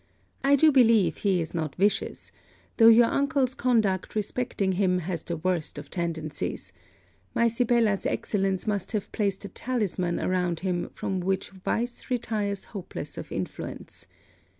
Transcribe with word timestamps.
I 0.43 0.55
do 0.55 0.71
believe 0.71 1.17
he 1.17 1.39
is 1.41 1.53
not 1.53 1.75
vicious, 1.75 2.31
though 2.77 2.87
your 2.87 3.05
uncle's 3.05 3.53
conduct 3.53 4.15
respecting 4.15 4.71
him 4.71 4.97
has 4.97 5.21
the 5.21 5.37
worst 5.37 5.77
of 5.77 5.91
tendencies: 5.91 6.73
my 7.35 7.47
Sibella's 7.47 8.07
excellence 8.07 8.65
must 8.65 8.93
have 8.93 9.11
placed 9.11 9.45
a 9.45 9.49
talisman 9.49 10.19
around 10.19 10.61
him 10.61 10.89
from 10.89 11.19
which 11.19 11.51
vice 11.51 12.09
retires 12.09 12.65
hopeless 12.73 13.15
of 13.15 13.31
influence. 13.31 14.07